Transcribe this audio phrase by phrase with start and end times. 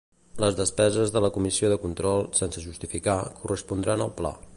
[0.43, 4.33] Les despeses de la Comissió de Control, sense justificar, correspondran al Pla.